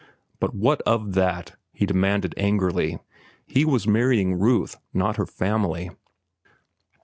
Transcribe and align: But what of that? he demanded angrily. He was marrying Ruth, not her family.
But 0.39 0.55
what 0.55 0.81
of 0.81 1.13
that? 1.13 1.57
he 1.73 1.85
demanded 1.85 2.33
angrily. 2.35 2.97
He 3.45 3.63
was 3.63 3.87
marrying 3.87 4.39
Ruth, 4.39 4.77
not 4.95 5.17
her 5.17 5.27
family. 5.27 5.91